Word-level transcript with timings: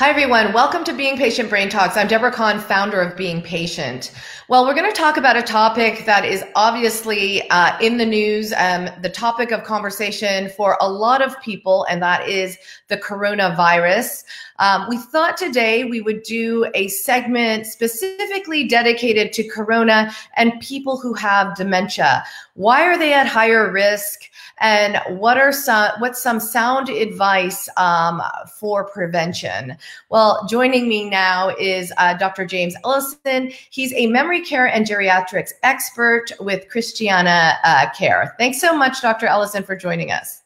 Hi, 0.00 0.08
everyone. 0.08 0.54
Welcome 0.54 0.82
to 0.84 0.94
Being 0.94 1.18
Patient 1.18 1.50
Brain 1.50 1.68
Talks. 1.68 1.94
I'm 1.94 2.08
Deborah 2.08 2.32
Kan, 2.32 2.58
founder 2.58 3.02
of 3.02 3.18
Being 3.18 3.42
Patient. 3.42 4.12
Well, 4.48 4.64
we're 4.64 4.72
going 4.72 4.90
to 4.90 4.96
talk 4.96 5.18
about 5.18 5.36
a 5.36 5.42
topic 5.42 6.06
that 6.06 6.24
is 6.24 6.42
obviously 6.56 7.46
uh, 7.50 7.78
in 7.82 7.98
the 7.98 8.06
news, 8.06 8.54
um, 8.56 8.88
the 9.02 9.10
topic 9.10 9.52
of 9.52 9.62
conversation 9.62 10.48
for 10.56 10.78
a 10.80 10.90
lot 10.90 11.20
of 11.20 11.38
people, 11.42 11.84
and 11.90 12.02
that 12.02 12.26
is 12.26 12.56
the 12.88 12.96
coronavirus. 12.96 14.24
Um, 14.58 14.86
we 14.88 14.96
thought 14.96 15.36
today 15.36 15.84
we 15.84 16.00
would 16.00 16.22
do 16.22 16.66
a 16.74 16.88
segment 16.88 17.66
specifically 17.66 18.66
dedicated 18.66 19.34
to 19.34 19.44
corona 19.44 20.14
and 20.36 20.58
people 20.60 20.98
who 20.98 21.12
have 21.12 21.54
dementia. 21.56 22.24
Why 22.54 22.86
are 22.86 22.96
they 22.96 23.12
at 23.12 23.26
higher 23.26 23.70
risk? 23.70 24.30
And 24.60 25.00
what 25.18 25.38
are 25.38 25.52
some 25.52 25.90
what's 25.98 26.22
some 26.22 26.38
sound 26.38 26.90
advice 26.90 27.68
um, 27.76 28.22
for 28.58 28.84
prevention? 28.84 29.76
Well, 30.10 30.46
joining 30.48 30.88
me 30.88 31.08
now 31.08 31.54
is 31.58 31.92
uh, 31.96 32.14
Dr. 32.14 32.44
James 32.44 32.74
Ellison. 32.84 33.52
He's 33.70 33.92
a 33.94 34.06
memory 34.06 34.42
care 34.42 34.66
and 34.66 34.86
geriatrics 34.86 35.52
expert 35.62 36.32
with 36.40 36.68
Christiana 36.68 37.54
uh, 37.64 37.90
Care. 37.90 38.34
Thanks 38.38 38.60
so 38.60 38.76
much, 38.76 39.00
Dr. 39.00 39.26
Ellison, 39.26 39.62
for 39.62 39.76
joining 39.76 40.10
us. 40.10 40.42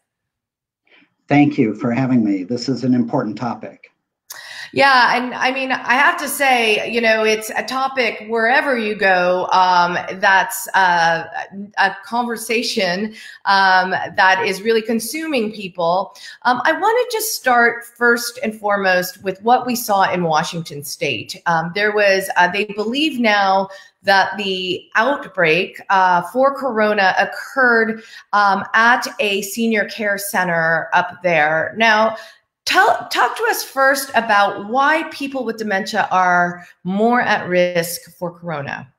Thank 1.27 1.59
you 1.59 1.75
for 1.75 1.91
having 1.91 2.25
me. 2.25 2.45
This 2.45 2.69
is 2.69 2.85
an 2.85 2.95
important 2.95 3.37
topic. 3.37 3.84
Yeah, 4.75 5.17
and 5.17 5.33
I 5.35 5.53
mean, 5.53 5.71
I 5.71 5.95
have 5.95 6.19
to 6.19 6.29
say, 6.29 6.91
you 6.91 7.01
know, 7.01 7.23
it's 7.23 7.49
a 7.51 7.63
topic 7.63 8.25
wherever 8.27 8.77
you 8.77 8.97
go. 8.97 9.47
Um, 9.53 9.97
that's 10.15 10.67
uh, 10.75 11.27
a 11.79 11.97
conversation 12.05 13.15
um, 13.45 13.91
that 13.91 14.43
is 14.45 14.63
really 14.63 14.83
consuming 14.83 15.53
people. 15.53 16.17
Um, 16.43 16.61
I 16.65 16.73
want 16.73 17.11
to 17.11 17.17
just 17.17 17.37
start 17.37 17.85
first 17.85 18.41
and 18.43 18.59
foremost 18.59 19.23
with 19.23 19.41
what 19.43 19.65
we 19.65 19.77
saw 19.77 20.11
in 20.13 20.25
Washington 20.25 20.83
State. 20.83 21.41
Um, 21.47 21.71
there 21.77 21.93
was, 21.93 22.29
uh, 22.37 22.51
they 22.51 22.65
believe 22.65 23.21
now 23.21 23.69
that 24.03 24.37
the 24.37 24.91
outbreak 24.97 25.81
uh, 25.89 26.23
for 26.33 26.53
corona 26.53 27.15
occurred 27.19 28.03
um, 28.33 28.65
at 28.75 29.07
a 29.21 29.43
senior 29.43 29.85
care 29.85 30.19
center 30.19 30.89
up 30.93 31.23
there. 31.23 31.75
Now, 31.79 32.17
Tell, 32.67 33.09
talk 33.09 33.37
to 33.37 33.47
us 33.51 33.63
first 33.63 34.11
about 34.15 34.69
why 34.69 35.05
people 35.11 35.45
with 35.45 35.59
dementia 35.59 36.09
are 36.11 36.67
more 36.83 37.21
at 37.21 37.49
risk 37.49 38.11
for 38.17 38.31
corona. 38.31 38.91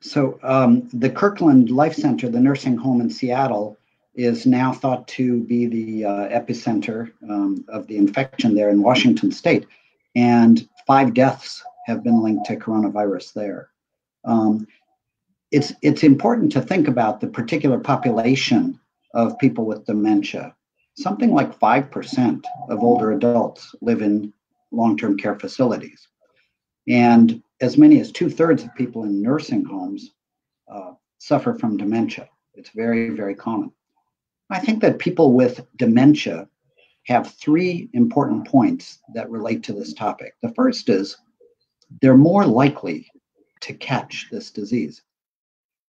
So, 0.00 0.38
um, 0.42 0.88
the 0.94 1.10
Kirkland 1.10 1.70
Life 1.70 1.94
Center, 1.94 2.30
the 2.30 2.40
nursing 2.40 2.78
home 2.78 3.02
in 3.02 3.10
Seattle, 3.10 3.76
is 4.14 4.46
now 4.46 4.72
thought 4.72 5.06
to 5.08 5.42
be 5.44 5.66
the 5.66 6.04
uh, 6.06 6.28
epicenter 6.28 7.12
um, 7.28 7.64
of 7.68 7.86
the 7.86 7.98
infection 7.98 8.54
there 8.54 8.70
in 8.70 8.82
Washington 8.82 9.30
state. 9.30 9.66
And 10.16 10.66
five 10.86 11.12
deaths 11.12 11.62
have 11.86 12.02
been 12.02 12.22
linked 12.22 12.46
to 12.46 12.56
coronavirus 12.56 13.34
there. 13.34 13.68
Um, 14.24 14.66
it's, 15.50 15.72
it's 15.82 16.02
important 16.02 16.52
to 16.52 16.62
think 16.62 16.88
about 16.88 17.20
the 17.20 17.26
particular 17.26 17.78
population 17.78 18.80
of 19.14 19.38
people 19.38 19.66
with 19.66 19.84
dementia 19.84 20.54
something 20.96 21.32
like 21.32 21.58
5% 21.58 22.44
of 22.68 22.82
older 22.82 23.12
adults 23.12 23.74
live 23.80 24.02
in 24.02 24.32
long 24.70 24.96
term 24.96 25.16
care 25.16 25.38
facilities. 25.38 26.08
And 26.88 27.42
as 27.60 27.76
many 27.76 28.00
as 28.00 28.10
two 28.10 28.30
thirds 28.30 28.62
of 28.62 28.74
people 28.74 29.04
in 29.04 29.22
nursing 29.22 29.64
homes 29.64 30.10
uh, 30.70 30.92
suffer 31.18 31.54
from 31.54 31.76
dementia. 31.76 32.28
It's 32.54 32.70
very, 32.70 33.10
very 33.10 33.34
common. 33.34 33.72
I 34.50 34.58
think 34.58 34.80
that 34.82 34.98
people 34.98 35.32
with 35.32 35.66
dementia 35.76 36.48
have 37.06 37.34
three 37.34 37.88
important 37.92 38.46
points 38.46 38.98
that 39.14 39.30
relate 39.30 39.62
to 39.64 39.72
this 39.72 39.94
topic. 39.94 40.34
The 40.42 40.52
first 40.54 40.88
is 40.88 41.16
they're 42.00 42.16
more 42.16 42.46
likely 42.46 43.10
to 43.62 43.74
catch 43.74 44.28
this 44.30 44.50
disease. 44.50 45.02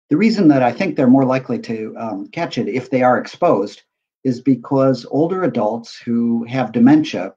The 0.09 0.17
reason 0.17 0.47
that 0.49 0.63
I 0.63 0.71
think 0.71 0.95
they're 0.95 1.07
more 1.07 1.25
likely 1.25 1.59
to 1.59 1.95
um, 1.97 2.27
catch 2.27 2.57
it 2.57 2.67
if 2.67 2.89
they 2.89 3.01
are 3.01 3.17
exposed 3.17 3.83
is 4.25 4.41
because 4.41 5.05
older 5.11 5.43
adults 5.43 5.95
who 5.95 6.43
have 6.45 6.71
dementia 6.73 7.33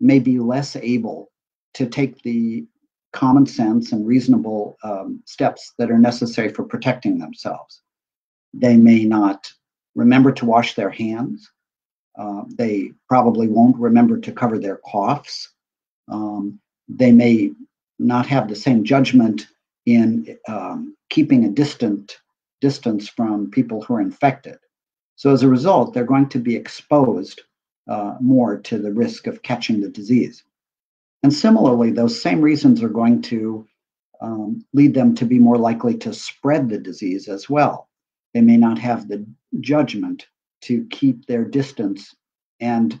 may 0.00 0.18
be 0.18 0.40
less 0.40 0.74
able 0.74 1.30
to 1.74 1.86
take 1.86 2.22
the 2.22 2.66
common 3.12 3.44
sense 3.44 3.92
and 3.92 4.06
reasonable 4.06 4.78
um, 4.82 5.22
steps 5.26 5.74
that 5.78 5.90
are 5.90 5.98
necessary 5.98 6.48
for 6.48 6.64
protecting 6.64 7.18
themselves. 7.18 7.82
They 8.54 8.76
may 8.76 9.04
not 9.04 9.52
remember 9.94 10.32
to 10.32 10.46
wash 10.46 10.74
their 10.74 10.88
hands. 10.88 11.48
Uh, 12.18 12.42
they 12.56 12.92
probably 13.06 13.46
won't 13.46 13.76
remember 13.76 14.18
to 14.18 14.32
cover 14.32 14.58
their 14.58 14.80
coughs. 14.90 15.52
Um, 16.10 16.58
they 16.88 17.12
may 17.12 17.52
not 17.98 18.26
have 18.26 18.48
the 18.48 18.56
same 18.56 18.82
judgment 18.82 19.46
in 19.84 20.38
um, 20.48 20.96
keeping 21.10 21.44
a 21.44 21.50
distant 21.50 22.18
distance 22.62 23.08
from 23.08 23.50
people 23.50 23.82
who 23.82 23.94
are 23.94 24.00
infected. 24.00 24.56
So 25.20 25.30
as 25.30 25.42
a 25.42 25.48
result, 25.48 25.92
they're 25.92 26.04
going 26.04 26.30
to 26.30 26.38
be 26.38 26.56
exposed 26.56 27.42
uh, 27.86 28.14
more 28.22 28.56
to 28.60 28.78
the 28.78 28.90
risk 28.90 29.26
of 29.26 29.42
catching 29.42 29.82
the 29.82 29.90
disease. 29.90 30.44
And 31.22 31.30
similarly, 31.30 31.90
those 31.90 32.22
same 32.22 32.40
reasons 32.40 32.82
are 32.82 32.88
going 32.88 33.20
to 33.24 33.66
um, 34.22 34.64
lead 34.72 34.94
them 34.94 35.14
to 35.16 35.26
be 35.26 35.38
more 35.38 35.58
likely 35.58 35.94
to 35.98 36.14
spread 36.14 36.70
the 36.70 36.78
disease 36.78 37.28
as 37.28 37.50
well. 37.50 37.90
They 38.32 38.40
may 38.40 38.56
not 38.56 38.78
have 38.78 39.08
the 39.08 39.26
judgment 39.60 40.26
to 40.62 40.86
keep 40.90 41.26
their 41.26 41.44
distance. 41.44 42.16
And, 42.58 42.98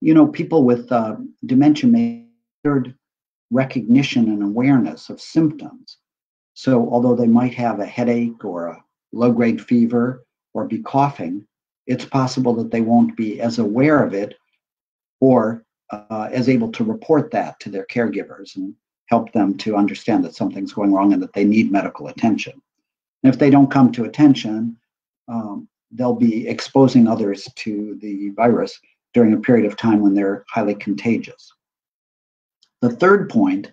you 0.00 0.14
know, 0.14 0.28
people 0.28 0.62
with 0.62 0.92
uh, 0.92 1.16
dementia 1.46 1.90
may 1.90 2.26
recognition 3.50 4.28
and 4.28 4.44
awareness 4.44 5.10
of 5.10 5.20
symptoms. 5.20 5.98
So, 6.54 6.88
although 6.88 7.16
they 7.16 7.26
might 7.26 7.54
have 7.54 7.80
a 7.80 7.86
headache 7.86 8.44
or 8.44 8.68
a 8.68 8.84
low 9.12 9.32
grade 9.32 9.60
fever 9.60 10.24
or 10.54 10.68
be 10.68 10.78
coughing, 10.78 11.44
it's 11.86 12.04
possible 12.04 12.54
that 12.54 12.70
they 12.70 12.80
won't 12.80 13.16
be 13.16 13.40
as 13.40 13.58
aware 13.58 14.02
of 14.02 14.14
it 14.14 14.34
or 15.20 15.64
uh, 15.90 16.28
as 16.32 16.48
able 16.48 16.70
to 16.72 16.84
report 16.84 17.30
that 17.30 17.58
to 17.60 17.70
their 17.70 17.86
caregivers 17.86 18.56
and 18.56 18.74
help 19.06 19.32
them 19.32 19.56
to 19.56 19.76
understand 19.76 20.24
that 20.24 20.34
something's 20.34 20.72
going 20.72 20.92
wrong 20.92 21.12
and 21.12 21.22
that 21.22 21.32
they 21.32 21.44
need 21.44 21.70
medical 21.70 22.08
attention. 22.08 22.60
And 23.22 23.32
if 23.32 23.38
they 23.38 23.50
don't 23.50 23.70
come 23.70 23.92
to 23.92 24.04
attention, 24.04 24.76
um, 25.28 25.68
they'll 25.92 26.14
be 26.14 26.48
exposing 26.48 27.06
others 27.06 27.48
to 27.56 27.96
the 28.00 28.30
virus 28.30 28.78
during 29.14 29.32
a 29.32 29.40
period 29.40 29.66
of 29.66 29.76
time 29.76 30.00
when 30.00 30.14
they're 30.14 30.44
highly 30.48 30.74
contagious. 30.74 31.52
The 32.82 32.90
third 32.90 33.30
point 33.30 33.70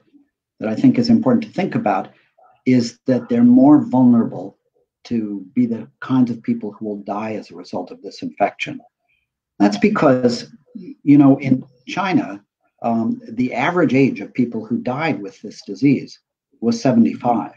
that 0.60 0.70
I 0.70 0.76
think 0.76 0.98
is 0.98 1.10
important 1.10 1.44
to 1.44 1.50
think 1.50 1.76
about 1.76 2.10
is 2.66 3.00
that 3.08 3.28
they're 3.28 3.44
more 3.44 3.84
vulnerable 3.84 4.58
to 5.06 5.46
be 5.54 5.66
the 5.66 5.88
kinds 6.00 6.32
of 6.32 6.42
people 6.42 6.72
who 6.72 6.86
will 6.86 6.98
die 6.98 7.34
as 7.34 7.52
a 7.52 7.56
result 7.56 7.92
of 7.92 8.02
this 8.02 8.22
infection. 8.22 8.80
That's 9.60 9.78
because, 9.78 10.52
you 10.76 11.18
know, 11.18 11.38
in 11.40 11.66
China, 11.88 12.44
um, 12.82 13.22
the 13.30 13.54
average 13.54 13.94
age 13.94 14.20
of 14.20 14.34
people 14.34 14.66
who 14.66 14.78
died 14.78 15.22
with 15.22 15.42
this 15.42 15.62
disease 15.62 16.20
was 16.60 16.82
75. 16.82 17.54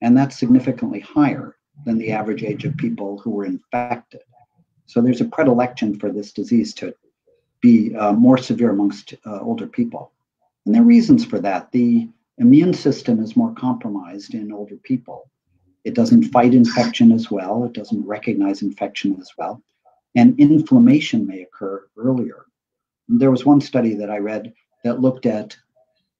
And 0.00 0.16
that's 0.16 0.38
significantly 0.38 1.00
higher 1.00 1.56
than 1.84 1.98
the 1.98 2.12
average 2.12 2.42
age 2.42 2.64
of 2.64 2.76
people 2.76 3.18
who 3.18 3.30
were 3.30 3.44
infected. 3.44 4.22
So 4.86 5.00
there's 5.00 5.20
a 5.20 5.26
predilection 5.26 5.98
for 5.98 6.10
this 6.10 6.32
disease 6.32 6.74
to 6.74 6.94
be 7.60 7.94
uh, 7.94 8.12
more 8.12 8.38
severe 8.38 8.70
amongst 8.70 9.14
uh, 9.26 9.40
older 9.40 9.66
people. 9.66 10.12
And 10.64 10.74
there 10.74 10.82
are 10.82 10.86
reasons 10.86 11.24
for 11.24 11.38
that. 11.40 11.70
The 11.72 12.08
immune 12.38 12.74
system 12.74 13.22
is 13.22 13.36
more 13.36 13.52
compromised 13.54 14.34
in 14.34 14.52
older 14.52 14.76
people. 14.76 15.30
It 15.88 15.94
doesn't 15.94 16.24
fight 16.24 16.52
infection 16.52 17.12
as 17.12 17.30
well. 17.30 17.64
It 17.64 17.72
doesn't 17.72 18.06
recognize 18.06 18.60
infection 18.60 19.16
as 19.18 19.30
well. 19.38 19.62
And 20.14 20.38
inflammation 20.38 21.26
may 21.26 21.40
occur 21.40 21.86
earlier. 21.96 22.44
There 23.08 23.30
was 23.30 23.46
one 23.46 23.62
study 23.62 23.94
that 23.94 24.10
I 24.10 24.18
read 24.18 24.52
that 24.84 25.00
looked 25.00 25.24
at 25.24 25.56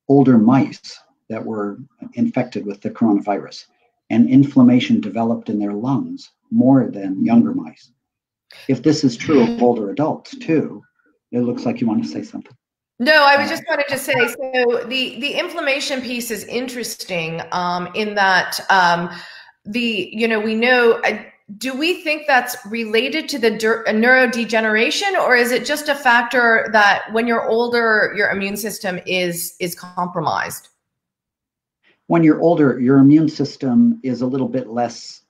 older 0.08 0.38
mice 0.38 0.98
that 1.28 1.44
were 1.44 1.76
infected 2.14 2.64
with 2.64 2.80
the 2.80 2.90
coronavirus, 2.90 3.66
and 4.08 4.30
inflammation 4.30 5.02
developed 5.02 5.50
in 5.50 5.58
their 5.58 5.74
lungs 5.74 6.30
more 6.50 6.86
than 6.86 7.22
younger 7.22 7.52
mice. 7.52 7.92
If 8.68 8.82
this 8.82 9.04
is 9.04 9.18
true 9.18 9.42
of 9.42 9.62
older 9.62 9.90
adults 9.90 10.34
too, 10.38 10.82
it 11.30 11.40
looks 11.40 11.66
like 11.66 11.82
you 11.82 11.86
want 11.86 12.02
to 12.02 12.08
say 12.08 12.22
something. 12.22 12.56
No, 12.98 13.22
I 13.22 13.36
was 13.36 13.50
just 13.50 13.64
wanted 13.68 13.86
to 13.88 13.98
say 13.98 14.14
so 14.14 14.84
the 14.86 15.20
the 15.20 15.32
inflammation 15.38 16.00
piece 16.00 16.30
is 16.30 16.44
interesting 16.44 17.42
um, 17.52 17.90
in 17.94 18.14
that 18.14 18.58
um, 18.70 19.10
the 19.64 20.10
you 20.12 20.26
know 20.26 20.40
we 20.40 20.54
know 20.54 21.00
do 21.56 21.74
we 21.76 22.02
think 22.02 22.26
that's 22.26 22.56
related 22.66 23.28
to 23.30 23.38
the 23.38 23.50
der- 23.50 23.84
uh, 23.86 23.92
neurodegeneration 23.92 25.18
or 25.18 25.34
is 25.34 25.50
it 25.50 25.64
just 25.64 25.88
a 25.88 25.94
factor 25.94 26.68
that 26.72 27.06
when 27.12 27.26
you're 27.26 27.48
older 27.48 28.12
your 28.14 28.30
immune 28.30 28.56
system 28.56 29.00
is 29.06 29.56
is 29.58 29.74
compromised? 29.74 30.68
When 32.06 32.22
you're 32.22 32.40
older 32.40 32.78
your 32.78 32.98
immune 32.98 33.28
system 33.28 33.98
is 34.02 34.20
a 34.20 34.26
little 34.26 34.48
bit 34.48 34.68
less 34.68 35.22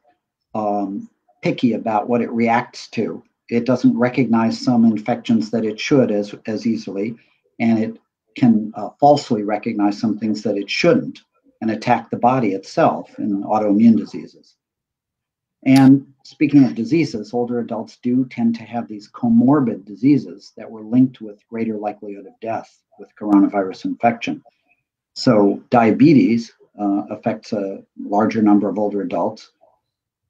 um, 0.54 1.08
picky 1.42 1.74
about 1.74 2.08
what 2.08 2.20
it 2.20 2.30
reacts 2.30 2.88
to. 2.88 3.22
It 3.48 3.64
doesn't 3.64 3.96
recognize 3.96 4.60
some 4.60 4.84
infections 4.84 5.50
that 5.52 5.64
it 5.64 5.78
should 5.78 6.10
as 6.10 6.34
as 6.46 6.66
easily 6.66 7.14
and 7.60 7.78
it 7.78 7.96
can 8.36 8.72
uh, 8.74 8.90
falsely 8.98 9.44
recognize 9.44 9.98
some 9.98 10.18
things 10.18 10.42
that 10.42 10.56
it 10.56 10.68
shouldn't 10.68 11.20
and 11.60 11.70
attack 11.70 12.10
the 12.10 12.16
body 12.16 12.52
itself 12.52 13.18
in 13.18 13.42
autoimmune 13.42 13.96
diseases. 13.96 14.56
And 15.64 16.12
speaking 16.22 16.64
of 16.64 16.74
diseases, 16.74 17.34
older 17.34 17.58
adults 17.58 17.98
do 18.02 18.24
tend 18.26 18.54
to 18.56 18.62
have 18.62 18.86
these 18.86 19.10
comorbid 19.10 19.84
diseases 19.84 20.52
that 20.56 20.70
were 20.70 20.82
linked 20.82 21.20
with 21.20 21.46
greater 21.48 21.76
likelihood 21.76 22.26
of 22.26 22.38
death 22.40 22.80
with 22.98 23.14
coronavirus 23.20 23.86
infection. 23.86 24.42
So, 25.14 25.62
diabetes 25.70 26.52
uh, 26.78 27.02
affects 27.10 27.52
a 27.52 27.82
larger 27.98 28.40
number 28.40 28.68
of 28.68 28.78
older 28.78 29.02
adults, 29.02 29.50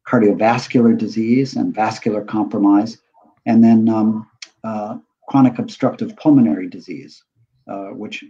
cardiovascular 0.06 0.96
disease 0.96 1.56
and 1.56 1.74
vascular 1.74 2.24
compromise, 2.24 2.96
and 3.44 3.62
then 3.62 3.88
um, 3.90 4.30
uh, 4.64 4.96
chronic 5.28 5.58
obstructive 5.58 6.16
pulmonary 6.16 6.68
disease, 6.68 7.22
uh, 7.68 7.88
which 7.88 8.24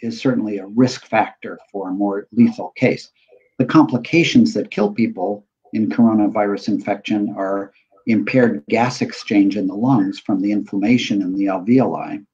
is 0.00 0.20
certainly 0.20 0.58
a 0.58 0.66
risk 0.66 1.06
factor 1.06 1.58
for 1.70 1.88
a 1.88 1.92
more 1.92 2.26
lethal 2.32 2.72
case. 2.76 3.10
The 3.58 3.64
complications 3.64 4.54
that 4.54 4.70
kill 4.70 4.92
people 4.92 5.46
in 5.72 5.88
coronavirus 5.88 6.68
infection 6.68 7.34
are 7.36 7.72
impaired 8.06 8.64
gas 8.68 9.00
exchange 9.02 9.56
in 9.56 9.66
the 9.66 9.74
lungs 9.74 10.18
from 10.18 10.40
the 10.40 10.50
inflammation 10.52 11.22
in 11.22 11.36
the 11.36 11.46
alveoli 11.46 12.24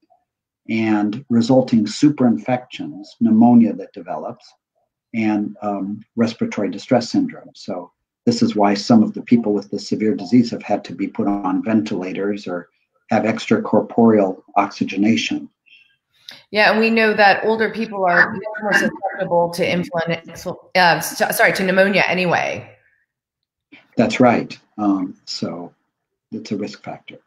and 0.69 1.23
resulting 1.29 1.85
superinfections, 1.85 3.05
pneumonia 3.21 3.73
that 3.73 3.93
develops, 3.93 4.45
and 5.13 5.55
um, 5.61 6.01
respiratory 6.15 6.69
distress 6.69 7.09
syndrome. 7.09 7.49
So, 7.55 7.91
this 8.25 8.41
is 8.41 8.57
why 8.57 8.73
some 8.73 9.03
of 9.03 9.13
the 9.13 9.21
people 9.21 9.53
with 9.53 9.69
the 9.69 9.79
severe 9.79 10.13
disease 10.13 10.51
have 10.51 10.63
had 10.63 10.83
to 10.83 10.93
be 10.93 11.07
put 11.07 11.27
on 11.27 11.63
ventilators 11.63 12.45
or 12.45 12.67
have 13.09 13.23
extracorporeal 13.23 14.41
oxygenation. 14.57 15.49
Yeah, 16.51 16.71
and 16.71 16.79
we 16.79 16.89
know 16.89 17.13
that 17.13 17.43
older 17.43 17.69
people 17.69 18.05
are 18.05 18.31
much 18.31 18.43
more 18.61 18.73
susceptible 18.73 19.49
to 19.51 19.69
influenza, 19.69 20.55
uh, 20.75 20.99
sorry, 21.01 21.53
to 21.53 21.63
pneumonia 21.63 22.03
anyway. 22.07 22.73
That's 23.97 24.19
right. 24.19 24.57
Um, 24.77 25.15
so 25.25 25.73
it's 26.31 26.51
a 26.51 26.57
risk 26.57 26.83
factor. 26.83 27.17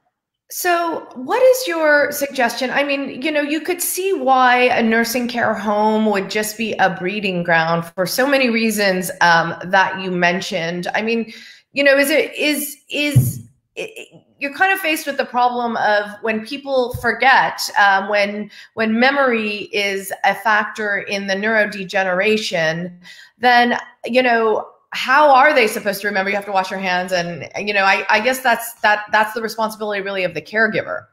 So, 0.52 1.06
what 1.14 1.40
is 1.40 1.69
your 1.69 2.11
suggestion? 2.11 2.70
I 2.70 2.82
mean, 2.82 3.22
you 3.22 3.31
know, 3.31 3.40
you 3.40 3.61
could 3.61 3.81
see 3.81 4.12
why 4.12 4.62
a 4.62 4.82
nursing 4.82 5.28
care 5.28 5.55
home 5.55 6.06
would 6.06 6.28
just 6.28 6.58
be 6.58 6.73
a 6.75 6.90
breeding 6.90 7.44
ground 7.44 7.84
for 7.94 8.05
so 8.05 8.26
many 8.26 8.50
reasons 8.50 9.12
um, 9.20 9.55
that 9.66 10.00
you 10.00 10.11
mentioned. 10.11 10.88
I 10.93 11.02
mean, 11.02 11.32
you 11.73 11.84
know, 11.84 11.96
is 11.96 12.11
it 12.11 12.34
is 12.34 12.76
is 12.90 13.44
it, 13.76 14.08
you're 14.40 14.54
kind 14.54 14.72
of 14.72 14.81
faced 14.81 15.06
with 15.06 15.19
the 15.19 15.25
problem 15.25 15.76
of 15.76 16.10
when 16.22 16.44
people 16.44 16.94
forget, 16.94 17.60
um, 17.78 18.08
when 18.08 18.50
when 18.75 18.98
memory 18.98 19.69
is 19.72 20.12
a 20.25 20.34
factor 20.34 20.98
in 20.98 21.26
the 21.26 21.34
neurodegeneration, 21.34 22.98
then 23.38 23.78
you 24.06 24.22
know 24.22 24.66
how 24.92 25.31
are 25.31 25.54
they 25.54 25.66
supposed 25.66 26.00
to 26.00 26.08
remember? 26.08 26.31
You 26.31 26.37
have 26.37 26.46
to 26.46 26.52
wash 26.52 26.70
your 26.70 26.81
hands 26.81 27.12
and 27.12 27.48
you 27.58 27.75
know 27.75 27.84
I, 27.84 28.04
I 28.08 28.20
guess 28.20 28.40
that's 28.40 28.72
that 28.81 29.04
that's 29.12 29.34
the 29.34 29.42
responsibility 29.42 30.00
really 30.00 30.25
of 30.25 30.32
the 30.32 30.42
caregiver. 30.42 31.04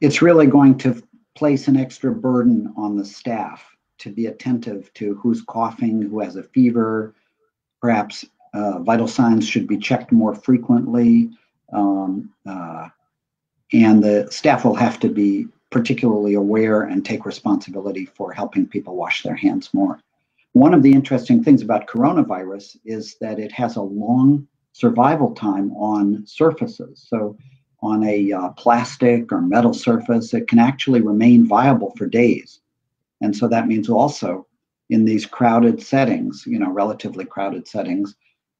It's 0.00 0.22
really 0.22 0.46
going 0.46 0.78
to 0.78 1.02
place 1.34 1.66
an 1.66 1.76
extra 1.76 2.12
burden 2.12 2.72
on 2.76 2.96
the 2.96 3.04
staff 3.04 3.64
to 3.98 4.10
be 4.10 4.26
attentive 4.26 4.92
to 4.94 5.14
who's 5.16 5.42
coughing 5.42 6.00
who 6.00 6.20
has 6.20 6.36
a 6.36 6.44
fever. 6.44 7.12
Perhaps 7.82 8.24
uh, 8.54 8.78
vital 8.78 9.08
signs 9.08 9.48
should 9.48 9.66
be 9.66 9.76
checked 9.76 10.12
more 10.12 10.32
frequently 10.32 11.30
um, 11.74 12.30
uh, 12.46 12.88
and 13.72 14.02
the 14.02 14.28
staff 14.30 14.64
will 14.64 14.74
have 14.74 14.98
to 15.00 15.08
be 15.08 15.46
particularly 15.70 16.34
aware 16.34 16.82
and 16.82 17.04
take 17.04 17.26
responsibility 17.26 18.06
for 18.06 18.32
helping 18.32 18.66
people 18.66 18.94
wash 18.94 19.22
their 19.22 19.34
hands 19.34 19.74
more 19.74 19.98
one 20.54 20.72
of 20.72 20.84
the 20.84 20.92
interesting 20.92 21.42
things 21.42 21.62
about 21.62 21.88
coronavirus 21.88 22.76
is 22.84 23.16
that 23.20 23.40
it 23.40 23.50
has 23.50 23.74
a 23.74 23.82
long 23.82 24.46
survival 24.72 25.32
time 25.34 25.72
on 25.72 26.24
surfaces. 26.26 27.04
So, 27.08 27.36
on 27.82 28.02
a 28.04 28.32
uh, 28.32 28.48
plastic 28.50 29.30
or 29.30 29.42
metal 29.42 29.74
surface, 29.74 30.32
it 30.32 30.48
can 30.48 30.58
actually 30.58 31.02
remain 31.02 31.46
viable 31.46 31.92
for 31.98 32.06
days. 32.06 32.60
And 33.20 33.36
so 33.36 33.46
that 33.48 33.66
means 33.66 33.90
also 33.90 34.46
in 34.88 35.04
these 35.04 35.26
crowded 35.26 35.82
settings, 35.82 36.44
you 36.46 36.58
know, 36.58 36.70
relatively 36.70 37.26
crowded 37.26 37.68
settings, 37.68 38.14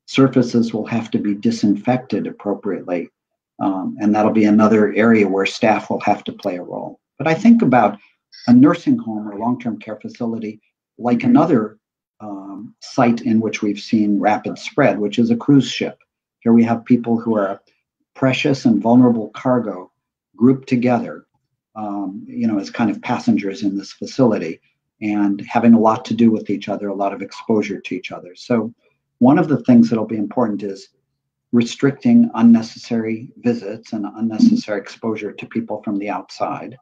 surfaces 0.06 0.72
will 0.72 0.86
have 0.86 1.10
to 1.12 1.18
be 1.18 1.34
disinfected 1.34 2.26
appropriately. 2.26 3.10
Um, 3.60 3.96
and 4.00 4.14
that'll 4.14 4.32
be 4.32 4.44
another 4.44 4.92
area 4.94 5.28
where 5.28 5.46
staff 5.46 5.88
will 5.88 6.00
have 6.00 6.24
to 6.24 6.32
play 6.32 6.56
a 6.56 6.62
role. 6.62 7.00
But 7.18 7.28
I 7.28 7.34
think 7.34 7.62
about 7.62 7.98
a 8.46 8.52
nursing 8.52 8.98
home 8.98 9.28
or 9.28 9.38
long 9.38 9.60
term 9.60 9.78
care 9.78 9.96
facility 9.96 10.60
like 10.98 11.22
another 11.22 11.78
um, 12.20 12.74
site 12.80 13.22
in 13.22 13.40
which 13.40 13.62
we've 13.62 13.80
seen 13.80 14.20
rapid 14.20 14.58
spread, 14.58 14.98
which 14.98 15.18
is 15.18 15.30
a 15.30 15.36
cruise 15.36 15.68
ship. 15.68 15.98
Here 16.40 16.52
we 16.52 16.64
have 16.64 16.84
people 16.84 17.18
who 17.18 17.36
are 17.36 17.60
precious 18.14 18.64
and 18.64 18.82
vulnerable 18.82 19.30
cargo 19.30 19.90
grouped 20.36 20.68
together, 20.68 21.26
um, 21.74 22.24
you 22.28 22.46
know, 22.46 22.58
as 22.58 22.70
kind 22.70 22.90
of 22.90 23.02
passengers 23.02 23.62
in 23.62 23.76
this 23.76 23.92
facility 23.92 24.60
and 25.00 25.40
having 25.48 25.74
a 25.74 25.78
lot 25.78 26.04
to 26.04 26.14
do 26.14 26.30
with 26.30 26.50
each 26.50 26.68
other, 26.68 26.88
a 26.88 26.94
lot 26.94 27.12
of 27.12 27.22
exposure 27.22 27.80
to 27.80 27.94
each 27.94 28.12
other. 28.12 28.34
So, 28.34 28.72
one 29.24 29.38
of 29.38 29.48
the 29.48 29.62
things 29.62 29.88
that'll 29.88 30.04
be 30.04 30.18
important 30.18 30.62
is 30.62 30.90
restricting 31.50 32.30
unnecessary 32.34 33.32
visits 33.38 33.94
and 33.94 34.04
unnecessary 34.16 34.78
exposure 34.78 35.32
to 35.32 35.46
people 35.46 35.82
from 35.82 35.98
the 35.98 36.10
outside. 36.10 36.76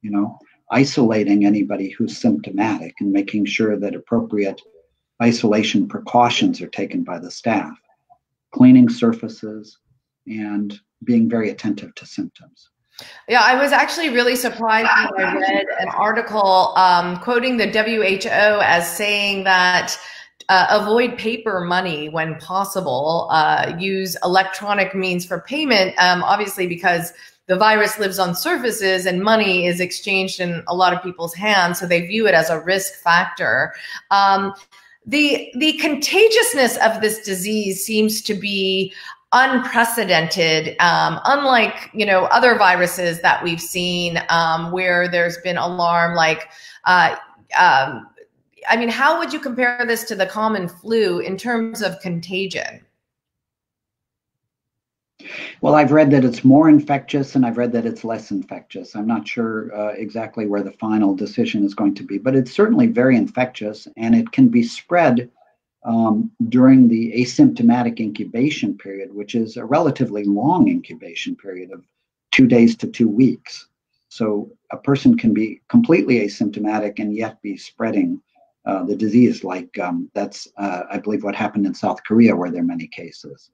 You 0.00 0.12
know, 0.12 0.38
isolating 0.70 1.44
anybody 1.44 1.90
who's 1.90 2.16
symptomatic 2.16 2.94
and 3.00 3.10
making 3.10 3.46
sure 3.46 3.76
that 3.76 3.96
appropriate 3.96 4.62
isolation 5.20 5.88
precautions 5.88 6.62
are 6.62 6.68
taken 6.68 7.02
by 7.02 7.18
the 7.18 7.32
staff, 7.32 7.76
cleaning 8.52 8.88
surfaces, 8.88 9.78
and 10.28 10.78
being 11.02 11.28
very 11.28 11.50
attentive 11.50 11.92
to 11.96 12.06
symptoms. 12.06 12.70
Yeah, 13.28 13.42
I 13.42 13.60
was 13.60 13.72
actually 13.72 14.10
really 14.10 14.36
surprised 14.36 14.88
when 15.16 15.26
I 15.26 15.34
read 15.34 15.66
an 15.80 15.88
article 15.88 16.74
um, 16.76 17.18
quoting 17.18 17.56
the 17.56 17.66
WHO 17.66 18.60
as 18.62 18.88
saying 18.96 19.42
that 19.44 19.98
uh, 20.48 20.66
avoid 20.70 21.18
paper 21.18 21.60
money 21.60 22.08
when 22.08 22.36
possible, 22.36 23.28
uh, 23.30 23.74
use 23.78 24.16
electronic 24.24 24.94
means 24.94 25.24
for 25.24 25.40
payment, 25.40 25.94
um, 25.98 26.22
obviously, 26.22 26.66
because 26.66 27.12
the 27.46 27.56
virus 27.56 27.98
lives 27.98 28.18
on 28.18 28.34
surfaces 28.34 29.06
and 29.06 29.22
money 29.22 29.66
is 29.66 29.80
exchanged 29.80 30.40
in 30.40 30.62
a 30.68 30.74
lot 30.74 30.92
of 30.92 31.02
people's 31.02 31.34
hands. 31.34 31.78
So 31.78 31.86
they 31.86 32.06
view 32.06 32.26
it 32.26 32.34
as 32.34 32.50
a 32.50 32.60
risk 32.60 32.94
factor. 33.02 33.74
Um, 34.10 34.54
the 35.04 35.50
the 35.56 35.72
contagiousness 35.78 36.76
of 36.78 37.00
this 37.00 37.22
disease 37.24 37.84
seems 37.84 38.22
to 38.22 38.34
be 38.34 38.92
unprecedented 39.32 40.76
um, 40.78 41.18
unlike 41.24 41.90
you 41.92 42.06
know 42.06 42.24
other 42.26 42.56
viruses 42.56 43.20
that 43.22 43.42
we've 43.42 43.60
seen 43.60 44.22
um, 44.28 44.70
where 44.70 45.08
there's 45.08 45.38
been 45.38 45.56
alarm 45.56 46.14
like 46.14 46.48
uh, 46.84 47.16
um, 47.58 48.06
i 48.68 48.76
mean 48.76 48.88
how 48.88 49.18
would 49.18 49.32
you 49.32 49.40
compare 49.40 49.84
this 49.86 50.04
to 50.04 50.14
the 50.14 50.26
common 50.26 50.68
flu 50.68 51.18
in 51.20 51.36
terms 51.36 51.82
of 51.82 51.98
contagion 52.00 52.84
well, 55.60 55.76
I've 55.76 55.92
read 55.92 56.10
that 56.10 56.24
it's 56.24 56.44
more 56.44 56.68
infectious 56.68 57.36
and 57.36 57.46
I've 57.46 57.58
read 57.58 57.72
that 57.72 57.86
it's 57.86 58.02
less 58.04 58.30
infectious. 58.30 58.96
I'm 58.96 59.06
not 59.06 59.28
sure 59.28 59.74
uh, 59.74 59.92
exactly 59.92 60.46
where 60.46 60.62
the 60.62 60.72
final 60.72 61.14
decision 61.14 61.64
is 61.64 61.74
going 61.74 61.94
to 61.96 62.02
be, 62.02 62.18
but 62.18 62.34
it's 62.34 62.52
certainly 62.52 62.88
very 62.88 63.16
infectious 63.16 63.86
and 63.96 64.14
it 64.14 64.32
can 64.32 64.48
be 64.48 64.62
spread 64.62 65.30
um, 65.84 66.30
during 66.48 66.88
the 66.88 67.12
asymptomatic 67.12 68.00
incubation 68.00 68.76
period, 68.76 69.14
which 69.14 69.34
is 69.34 69.56
a 69.56 69.64
relatively 69.64 70.24
long 70.24 70.68
incubation 70.68 71.36
period 71.36 71.70
of 71.72 71.84
two 72.30 72.46
days 72.46 72.76
to 72.76 72.86
two 72.86 73.08
weeks. 73.08 73.68
So 74.08 74.50
a 74.70 74.76
person 74.76 75.16
can 75.16 75.32
be 75.32 75.60
completely 75.68 76.20
asymptomatic 76.20 76.98
and 76.98 77.14
yet 77.14 77.40
be 77.42 77.56
spreading 77.56 78.20
uh, 78.64 78.84
the 78.84 78.96
disease, 78.96 79.44
like 79.44 79.76
um, 79.78 80.10
that's, 80.14 80.48
uh, 80.56 80.82
I 80.90 80.98
believe, 80.98 81.24
what 81.24 81.34
happened 81.34 81.66
in 81.66 81.74
South 81.74 82.02
Korea, 82.04 82.36
where 82.36 82.50
there 82.50 82.62
are 82.62 82.64
many 82.64 82.86
cases. 82.86 83.50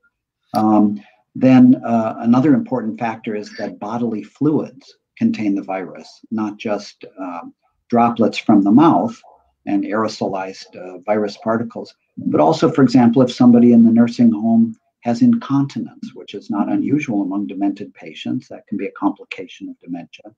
Um, 0.55 1.01
then 1.35 1.77
uh, 1.85 2.17
another 2.19 2.55
important 2.55 2.99
factor 2.99 3.35
is 3.35 3.57
that 3.57 3.79
bodily 3.79 4.23
fluids 4.23 4.97
contain 5.17 5.55
the 5.55 5.63
virus, 5.63 6.21
not 6.31 6.57
just 6.57 7.05
uh, 7.21 7.41
droplets 7.89 8.39
from 8.39 8.63
the 8.63 8.71
mouth 8.71 9.21
and 9.67 9.85
aerosolized 9.85 10.75
uh, 10.77 10.99
virus 10.99 11.37
particles, 11.39 11.95
but 12.17 12.41
also, 12.41 12.71
for 12.71 12.83
example, 12.83 13.23
if 13.23 13.33
somebody 13.33 13.73
in 13.73 13.85
the 13.85 13.93
nursing 13.93 14.33
home 14.33 14.77
has 15.01 15.23
incontinence, 15.23 16.13
which 16.15 16.35
is 16.35 16.51
not 16.51 16.71
unusual 16.71 17.23
among 17.23 17.47
demented 17.47 17.95
patients, 17.95 18.49
that 18.49 18.67
can 18.67 18.77
be 18.77 18.87
a 18.87 18.93
complication 18.93 19.69
of 19.69 19.79
dementia. 19.79 20.35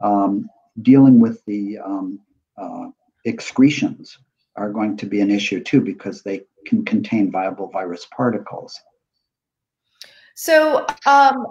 Um, 0.00 0.48
dealing 0.82 1.20
with 1.20 1.44
the 1.46 1.78
um, 1.78 2.20
uh, 2.58 2.88
excretions 3.24 4.18
are 4.56 4.70
going 4.70 4.96
to 4.96 5.06
be 5.06 5.20
an 5.20 5.30
issue 5.30 5.62
too 5.62 5.80
because 5.80 6.22
they 6.22 6.42
can 6.66 6.84
contain 6.84 7.30
viable 7.30 7.68
virus 7.68 8.06
particles. 8.06 8.80
So, 10.36 10.84
um, 11.06 11.46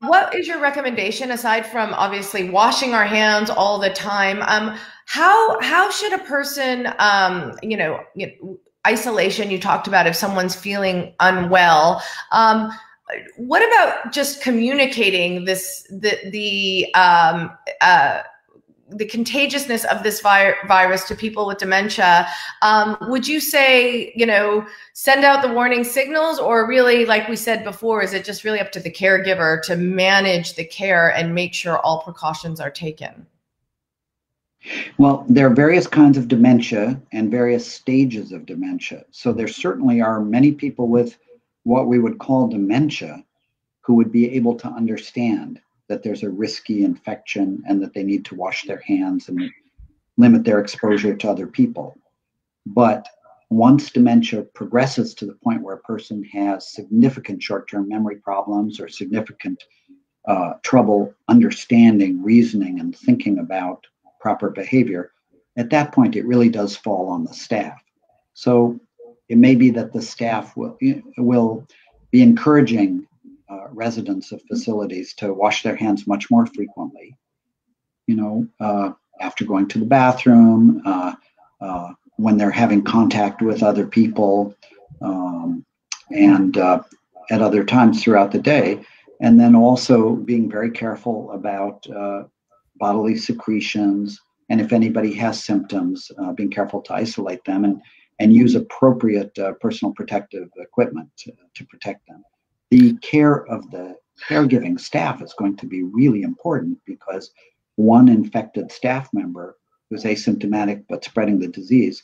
what 0.00 0.34
is 0.36 0.46
your 0.46 0.60
recommendation 0.60 1.32
aside 1.32 1.66
from 1.66 1.92
obviously 1.94 2.48
washing 2.48 2.94
our 2.94 3.04
hands 3.04 3.50
all 3.50 3.80
the 3.80 3.90
time? 3.90 4.40
Um, 4.42 4.78
how 5.06 5.60
how 5.60 5.90
should 5.90 6.12
a 6.12 6.18
person, 6.18 6.92
um, 7.00 7.54
you 7.60 7.76
know, 7.76 8.00
isolation 8.86 9.50
you 9.50 9.58
talked 9.58 9.88
about 9.88 10.06
if 10.06 10.14
someone's 10.14 10.54
feeling 10.54 11.12
unwell? 11.18 12.02
Um, 12.30 12.70
what 13.36 13.66
about 13.66 14.12
just 14.12 14.40
communicating 14.40 15.44
this 15.44 15.82
the 15.90 16.16
the 16.30 16.94
um, 16.94 17.50
uh, 17.80 18.22
the 18.96 19.06
contagiousness 19.06 19.84
of 19.84 20.02
this 20.02 20.20
vi- 20.20 20.54
virus 20.66 21.04
to 21.04 21.14
people 21.14 21.46
with 21.46 21.58
dementia 21.58 22.26
um, 22.62 22.96
would 23.02 23.26
you 23.26 23.40
say 23.40 24.12
you 24.14 24.26
know 24.26 24.66
send 24.92 25.24
out 25.24 25.42
the 25.42 25.52
warning 25.52 25.84
signals? 25.84 26.38
Or 26.38 26.66
really 26.66 27.04
like 27.04 27.28
we 27.28 27.36
said 27.36 27.64
before 27.64 28.02
is 28.02 28.12
it 28.12 28.24
just 28.24 28.44
really 28.44 28.60
up 28.60 28.72
to 28.72 28.80
the 28.80 28.90
caregiver 28.90 29.60
to 29.62 29.76
manage 29.76 30.54
the 30.54 30.64
care 30.64 31.12
and 31.12 31.34
make 31.34 31.54
sure 31.54 31.78
all 31.78 32.02
precautions 32.02 32.60
are 32.60 32.70
taken? 32.70 33.26
Well 34.98 35.26
there 35.28 35.46
are 35.46 35.54
various 35.54 35.86
kinds 35.86 36.16
of 36.16 36.28
dementia 36.28 37.00
and 37.12 37.30
various 37.30 37.66
stages 37.66 38.32
of 38.32 38.46
dementia. 38.46 39.04
So 39.10 39.32
there 39.32 39.48
certainly 39.48 40.00
are 40.00 40.20
many 40.20 40.52
people 40.52 40.88
with 40.88 41.18
what 41.64 41.86
we 41.86 41.98
would 41.98 42.18
call 42.18 42.48
dementia 42.48 43.24
who 43.80 43.94
would 43.94 44.12
be 44.12 44.30
able 44.34 44.54
to 44.56 44.68
understand 44.68 45.60
that 45.88 46.02
there's 46.02 46.22
a 46.22 46.30
risky 46.30 46.84
infection 46.84 47.62
and 47.68 47.82
that 47.82 47.94
they 47.94 48.02
need 48.02 48.24
to 48.26 48.34
wash 48.34 48.64
their 48.64 48.80
hands 48.86 49.28
and 49.28 49.50
limit 50.16 50.44
their 50.44 50.60
exposure 50.60 51.14
to 51.14 51.30
other 51.30 51.46
people. 51.46 51.98
But 52.66 53.06
once 53.50 53.90
dementia 53.90 54.42
progresses 54.42 55.14
to 55.14 55.26
the 55.26 55.34
point 55.34 55.62
where 55.62 55.76
a 55.76 55.80
person 55.80 56.24
has 56.24 56.72
significant 56.72 57.42
short 57.42 57.68
term 57.68 57.88
memory 57.88 58.16
problems 58.16 58.80
or 58.80 58.88
significant 58.88 59.62
uh, 60.26 60.54
trouble 60.62 61.14
understanding, 61.28 62.22
reasoning, 62.22 62.80
and 62.80 62.96
thinking 62.96 63.38
about 63.38 63.86
proper 64.20 64.50
behavior, 64.50 65.12
at 65.56 65.70
that 65.70 65.92
point 65.92 66.16
it 66.16 66.26
really 66.26 66.48
does 66.48 66.74
fall 66.74 67.08
on 67.08 67.24
the 67.24 67.34
staff. 67.34 67.78
So 68.32 68.80
it 69.28 69.36
may 69.38 69.54
be 69.54 69.70
that 69.70 69.92
the 69.92 70.02
staff 70.02 70.56
will, 70.56 70.78
will 71.18 71.66
be 72.10 72.22
encouraging 72.22 73.06
uh, 73.48 73.68
residents 73.70 74.32
of 74.32 74.42
facilities 74.42 75.14
to 75.14 75.34
wash 75.34 75.62
their 75.62 75.76
hands 75.76 76.06
much 76.06 76.30
more 76.30 76.46
frequently. 76.46 77.16
You 78.06 78.16
know, 78.16 78.48
uh, 78.60 78.92
after 79.20 79.44
going 79.44 79.68
to 79.68 79.78
the 79.78 79.86
bathroom, 79.86 80.82
uh, 80.84 81.14
uh 81.60 81.92
when 82.16 82.36
they're 82.36 82.50
having 82.50 82.82
contact 82.82 83.42
with 83.42 83.62
other 83.62 83.86
people, 83.86 84.54
um, 85.02 85.64
and 86.10 86.56
uh, 86.56 86.80
at 87.30 87.42
other 87.42 87.64
times 87.64 88.02
throughout 88.02 88.30
the 88.30 88.38
day. 88.38 88.80
And 89.20 89.40
then 89.40 89.54
also 89.54 90.14
being 90.14 90.50
very 90.50 90.70
careful 90.70 91.30
about 91.32 91.88
uh, 91.90 92.24
bodily 92.76 93.16
secretions. 93.16 94.20
And 94.48 94.60
if 94.60 94.72
anybody 94.72 95.12
has 95.14 95.42
symptoms, 95.42 96.10
being 96.34 96.50
careful 96.50 96.82
to 96.82 96.94
isolate 96.94 97.44
them 97.44 97.64
and, 97.64 97.80
and 98.20 98.32
use 98.32 98.54
appropriate 98.54 99.36
personal 99.60 99.92
protective 99.94 100.48
equipment 100.56 101.08
to, 101.18 101.32
to 101.54 101.64
protect 101.66 102.06
them 102.06 102.22
the 102.74 102.94
care 102.94 103.46
of 103.46 103.70
the 103.70 103.94
caregiving 104.28 104.80
staff 104.80 105.22
is 105.22 105.32
going 105.38 105.56
to 105.56 105.66
be 105.66 105.84
really 105.84 106.22
important 106.22 106.76
because 106.84 107.30
one 107.76 108.08
infected 108.08 108.72
staff 108.72 109.08
member 109.12 109.56
who's 109.88 110.02
asymptomatic 110.02 110.82
but 110.88 111.04
spreading 111.04 111.38
the 111.38 111.46
disease 111.46 112.02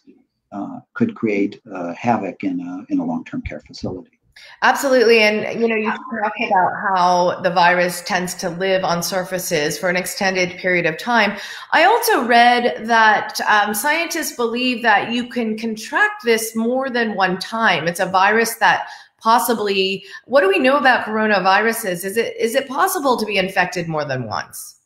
uh, 0.52 0.78
could 0.94 1.16
create 1.16 1.60
uh, 1.74 1.92
havoc 1.94 2.44
in 2.44 2.60
a, 2.60 2.92
in 2.92 3.00
a 3.00 3.04
long-term 3.04 3.42
care 3.42 3.60
facility. 3.66 4.20
Absolutely. 4.62 5.18
And, 5.20 5.60
you 5.60 5.66
know, 5.66 5.74
you 5.74 5.90
talk 5.90 6.32
about 6.46 6.72
how 6.88 7.40
the 7.42 7.50
virus 7.50 8.00
tends 8.02 8.32
to 8.36 8.48
live 8.48 8.84
on 8.84 9.02
surfaces 9.02 9.76
for 9.76 9.90
an 9.90 9.96
extended 9.96 10.56
period 10.56 10.86
of 10.86 10.96
time. 10.98 11.36
I 11.72 11.84
also 11.84 12.24
read 12.24 12.86
that 12.86 13.40
um, 13.42 13.74
scientists 13.74 14.36
believe 14.36 14.82
that 14.82 15.10
you 15.10 15.28
can 15.28 15.58
contract 15.58 16.24
this 16.24 16.54
more 16.54 16.88
than 16.88 17.16
one 17.16 17.38
time. 17.38 17.86
It's 17.88 18.00
a 18.00 18.06
virus 18.06 18.54
that 18.56 18.86
possibly 19.22 20.04
what 20.26 20.40
do 20.40 20.48
we 20.48 20.58
know 20.58 20.76
about 20.76 21.04
coronaviruses? 21.04 22.04
Is 22.04 22.16
it 22.16 22.36
is 22.38 22.54
it 22.54 22.68
possible 22.68 23.16
to 23.16 23.26
be 23.26 23.38
infected 23.38 23.88
more 23.88 24.04
than 24.04 24.26
once? 24.26 24.80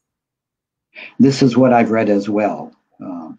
This 1.19 1.43
is 1.43 1.57
what 1.57 1.73
i've 1.73 1.91
read 1.91 2.09
as 2.09 2.29
well. 2.29 2.73
Uh, 3.05 3.33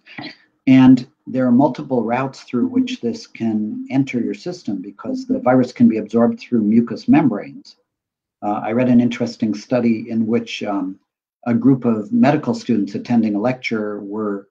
and 0.67 1.07
there 1.27 1.45
are 1.47 1.51
multiple 1.51 2.03
routes 2.03 2.43
through 2.43 2.67
which 2.67 3.01
this 3.01 3.25
can 3.27 3.85
enter 3.89 4.19
your 4.19 4.33
system 4.33 4.81
because 4.81 5.25
the 5.25 5.39
virus 5.39 5.71
can 5.71 5.87
be 5.87 5.97
absorbed 5.97 6.39
through 6.39 6.61
mucous 6.61 7.07
membranes. 7.07 7.77
Uh, 8.41 8.61
i 8.63 8.71
read 8.71 8.89
an 8.89 9.01
interesting 9.01 9.53
study 9.53 10.09
in 10.09 10.27
which 10.27 10.63
um, 10.63 10.99
a 11.47 11.53
group 11.53 11.85
of 11.85 12.11
medical 12.11 12.53
students 12.53 12.95
attending 12.95 13.35
a 13.35 13.39
lecture 13.39 13.99
were 14.01 14.47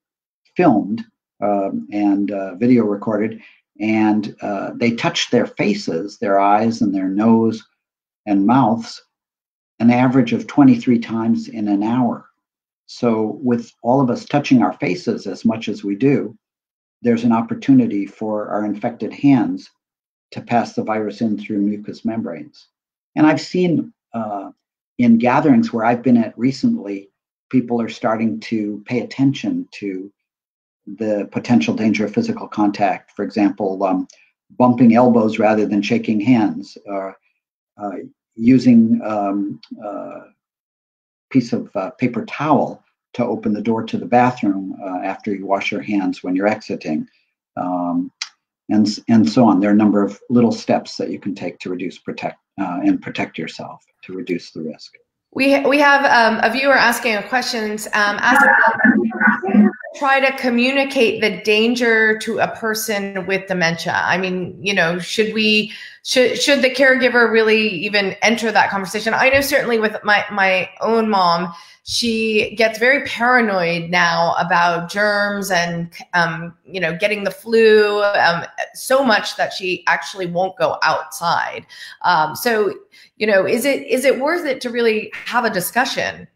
filmed 0.57 1.05
um, 1.43 1.87
and 1.93 2.31
uh, 2.31 2.55
video 2.55 2.85
recorded 2.85 3.41
and 3.81 4.37
uh, 4.41 4.71
they 4.77 4.93
touched 4.93 5.31
their 5.31 5.47
faces, 5.47 6.19
their 6.19 6.39
eyes, 6.39 6.81
and 6.81 6.95
their 6.95 7.09
nose 7.09 7.63
and 8.27 8.47
mouths 8.47 9.03
an 9.81 9.91
average 9.91 10.33
of 10.33 10.47
23 10.47 10.99
times 11.01 11.49
in 11.49 11.69
an 11.69 11.83
hour. 11.83 12.27
So, 12.87 13.39
with 13.43 13.73
all 13.83 14.01
of 14.01 14.11
us 14.11 14.25
touching 14.25 14.63
our 14.63 14.75
faces 14.75 15.27
as 15.27 15.45
much 15.45 15.69
as 15.69 15.83
we 15.83 15.97
do, 15.97 16.37
there's 17.03 17.25
an 17.25 17.33
opportunity 17.33 18.07
for 18.07 18.49
our 18.49 18.65
infected 18.65 19.13
hands 19.13 19.71
to 20.33 20.41
pass 20.41 20.75
the 20.75 20.83
virus 20.85 21.21
in 21.21 21.39
through 21.39 21.59
mucous 21.59 22.05
membranes. 22.05 22.69
And 23.17 23.27
I've 23.27 23.41
seen 23.41 23.93
uh, 24.13 24.51
in 24.99 25.19
gatherings 25.19 25.73
where 25.73 25.85
I've 25.85 26.03
been 26.03 26.17
at 26.17 26.39
recently, 26.39 27.11
people 27.51 27.81
are 27.81 27.89
starting 27.89 28.41
to 28.41 28.83
pay 28.87 29.01
attention 29.01 29.69
to 29.73 30.13
the 30.87 31.29
potential 31.33 31.75
danger 31.75 32.05
of 32.05 32.15
physical 32.15 32.49
contact. 32.49 33.13
For 33.13 33.25
example, 33.25 33.83
um, 33.85 34.07
bumping 34.59 34.95
elbows 34.95 35.39
rather 35.39 35.67
than 35.67 35.83
shaking 35.83 36.21
hands, 36.21 36.77
or 36.87 37.17
uh, 37.77 37.97
using 38.35 39.01
um, 39.05 39.61
a 39.83 40.21
piece 41.31 41.53
of 41.53 41.75
uh, 41.75 41.91
paper 41.91 42.25
towel 42.27 42.83
to 43.15 43.25
open 43.25 43.53
the 43.53 43.63
door 43.63 43.83
to 43.85 43.97
the 43.97 44.07
bathroom 44.07 44.77
uh, 44.83 44.99
after 45.05 45.35
you 45.35 45.47
wash 45.47 45.71
your 45.71 45.81
hands 45.83 46.23
when 46.23 46.35
you're 46.37 46.49
exiting, 46.49 47.09
um, 47.57 48.11
and 48.69 48.99
and 49.09 49.29
so 49.29 49.47
on. 49.47 49.61
There 49.61 49.71
are 49.71 49.75
a 49.75 49.77
number 49.77 50.03
of 50.03 50.21
little 50.31 50.53
steps 50.53 50.97
that 50.97 51.11
you 51.11 51.19
can 51.19 51.35
take 51.35 51.59
to 51.61 51.71
reduce 51.71 51.99
protect 51.99 52.39
uh, 52.61 52.81
and 52.85 53.01
protect 53.01 53.39
yourself 53.39 53.85
to 54.03 54.13
reduce 54.13 54.51
the 54.51 54.63
risk. 54.63 54.93
We 55.33 55.61
we 55.61 55.79
have 55.81 56.05
um, 56.05 56.41
a 56.43 56.53
viewer 56.53 56.75
asking 56.77 57.17
a 57.17 57.23
question. 57.23 57.73
Um, 57.93 58.19
try 60.05 60.21
to 60.21 60.37
communicate 60.37 61.23
the 61.23 61.41
danger 61.45 62.19
to 62.19 62.39
a 62.39 62.49
person 62.57 63.25
with 63.25 63.47
dementia? 63.47 63.95
I 64.05 64.19
mean, 64.19 64.55
you 64.61 64.75
know, 64.75 64.99
should 64.99 65.33
we 65.33 65.73
should 66.03 66.39
should 66.39 66.61
the 66.61 66.69
caregiver 66.69 67.33
really 67.33 67.69
even 67.69 68.15
enter 68.21 68.53
that 68.53 68.69
conversation? 68.69 69.15
I 69.15 69.31
know 69.31 69.41
certainly 69.41 69.79
with 69.79 69.97
my 70.05 70.23
my 70.31 70.69
own 70.83 71.09
mom, 71.09 71.55
she 71.85 72.55
gets 72.55 72.79
very 72.79 73.07
paranoid 73.07 73.89
now 73.89 74.35
about 74.39 74.91
germs 74.91 75.51
and 75.51 75.91
um, 76.13 76.55
you 76.67 76.81
know 76.81 76.95
getting 76.95 77.25
the 77.25 77.31
flu 77.31 78.03
um, 78.03 78.45
so 78.75 79.03
much 79.03 79.37
that 79.39 79.55
she 79.55 79.85
actually 79.87 80.27
won't 80.27 80.59
go 80.59 80.77
outside. 80.83 81.65
Um, 82.03 82.37
so 82.37 82.75
you 83.17 83.27
know, 83.27 83.47
is 83.47 83.65
it 83.65 83.87
is 83.87 84.05
it 84.05 84.21
worth 84.21 84.45
it 84.45 84.61
to 84.61 84.69
really 84.69 85.11
have 85.25 85.47
a 85.47 85.51
discussion? 85.51 86.29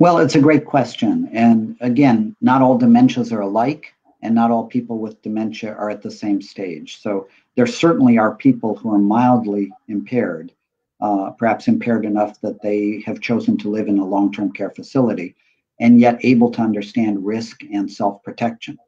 Well, 0.00 0.18
it's 0.18 0.34
a 0.34 0.40
great 0.40 0.64
question. 0.64 1.28
And 1.32 1.76
again, 1.80 2.34
not 2.40 2.62
all 2.62 2.78
dementias 2.78 3.32
are 3.32 3.42
alike, 3.42 3.94
and 4.22 4.34
not 4.34 4.50
all 4.50 4.66
people 4.66 4.98
with 4.98 5.22
dementia 5.22 5.72
are 5.74 5.90
at 5.90 6.02
the 6.02 6.10
same 6.10 6.42
stage. 6.42 7.00
So 7.00 7.28
there 7.56 7.66
certainly 7.66 8.18
are 8.18 8.34
people 8.34 8.74
who 8.74 8.92
are 8.92 8.98
mildly 8.98 9.72
impaired, 9.86 10.52
uh, 11.00 11.30
perhaps 11.30 11.68
impaired 11.68 12.04
enough 12.04 12.40
that 12.40 12.60
they 12.60 13.02
have 13.06 13.20
chosen 13.20 13.56
to 13.58 13.70
live 13.70 13.86
in 13.86 13.98
a 13.98 14.04
long 14.04 14.32
term 14.32 14.52
care 14.52 14.70
facility, 14.70 15.36
and 15.78 16.00
yet 16.00 16.18
able 16.24 16.50
to 16.52 16.62
understand 16.62 17.24
risk 17.24 17.62
and 17.72 17.90
self 17.90 18.22
protection. 18.24 18.78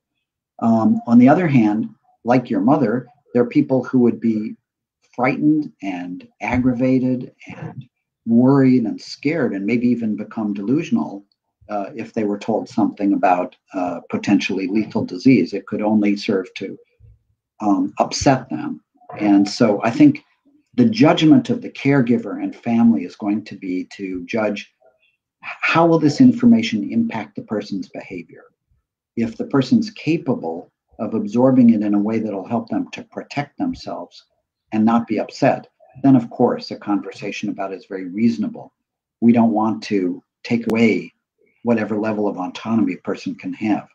Um, 0.58 1.00
on 1.06 1.18
the 1.18 1.28
other 1.28 1.46
hand, 1.46 1.88
like 2.24 2.50
your 2.50 2.60
mother, 2.60 3.06
there 3.32 3.42
are 3.42 3.48
people 3.48 3.84
who 3.84 4.00
would 4.00 4.20
be 4.20 4.56
frightened 5.14 5.72
and 5.82 6.26
aggravated 6.40 7.32
and 7.46 7.86
worried 8.26 8.84
and 8.84 9.00
scared 9.00 9.54
and 9.54 9.64
maybe 9.64 9.86
even 9.88 10.16
become 10.16 10.52
delusional 10.52 11.24
uh, 11.68 11.90
if 11.94 12.12
they 12.12 12.24
were 12.24 12.38
told 12.38 12.68
something 12.68 13.12
about 13.12 13.56
uh, 13.74 14.00
potentially 14.10 14.66
lethal 14.66 15.04
disease. 15.04 15.52
It 15.52 15.66
could 15.66 15.82
only 15.82 16.16
serve 16.16 16.52
to 16.54 16.76
um, 17.60 17.92
upset 17.98 18.48
them. 18.50 18.82
And 19.18 19.48
so 19.48 19.80
I 19.82 19.90
think 19.90 20.24
the 20.74 20.84
judgment 20.84 21.48
of 21.50 21.62
the 21.62 21.70
caregiver 21.70 22.42
and 22.42 22.54
family 22.54 23.04
is 23.04 23.16
going 23.16 23.44
to 23.44 23.56
be 23.56 23.88
to 23.96 24.24
judge 24.26 24.72
how 25.40 25.86
will 25.86 25.98
this 25.98 26.20
information 26.20 26.90
impact 26.90 27.36
the 27.36 27.42
person's 27.42 27.88
behavior. 27.88 28.44
If 29.16 29.36
the 29.36 29.46
person's 29.46 29.90
capable 29.90 30.70
of 30.98 31.14
absorbing 31.14 31.70
it 31.70 31.82
in 31.82 31.94
a 31.94 31.98
way 31.98 32.18
that'll 32.18 32.46
help 32.46 32.68
them 32.68 32.90
to 32.92 33.04
protect 33.04 33.58
themselves 33.58 34.24
and 34.72 34.84
not 34.84 35.06
be 35.06 35.18
upset, 35.18 35.68
then 36.02 36.16
of 36.16 36.30
course 36.30 36.70
a 36.70 36.76
conversation 36.76 37.48
about 37.48 37.72
it 37.72 37.76
is 37.76 37.86
very 37.86 38.06
reasonable. 38.06 38.72
We 39.20 39.32
don't 39.32 39.52
want 39.52 39.82
to 39.84 40.22
take 40.44 40.70
away 40.70 41.12
whatever 41.62 41.98
level 41.98 42.28
of 42.28 42.36
autonomy 42.36 42.94
a 42.94 42.98
person 42.98 43.34
can 43.34 43.52
have. 43.54 43.88